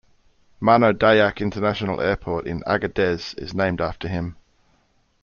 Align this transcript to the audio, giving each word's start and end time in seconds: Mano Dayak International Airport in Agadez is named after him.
Mano 0.59 0.93
Dayak 0.93 1.39
International 1.41 2.01
Airport 2.01 2.47
in 2.47 2.61
Agadez 2.63 3.35
is 3.37 3.53
named 3.53 3.79
after 3.79 4.07
him. 4.07 4.35